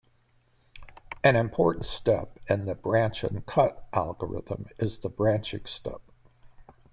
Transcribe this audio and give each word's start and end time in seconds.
An 1.23 1.35
important 1.35 1.85
step 1.85 2.39
in 2.47 2.65
the 2.65 2.73
branch 2.73 3.23
and 3.23 3.45
cut 3.45 3.87
algorithm 3.93 4.65
is 4.79 4.97
the 4.97 5.09
branching 5.09 5.65
step. 5.65 6.01